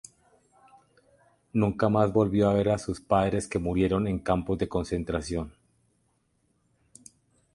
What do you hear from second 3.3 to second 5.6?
que murieron en campos de concentración.